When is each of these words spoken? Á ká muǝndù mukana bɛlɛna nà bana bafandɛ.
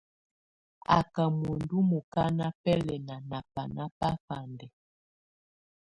Á 0.97 0.99
ká 1.13 1.23
muǝndù 1.39 1.77
mukana 1.89 2.47
bɛlɛna 2.63 3.15
nà 3.29 3.37
bana 3.53 3.83
bafandɛ. 3.99 4.67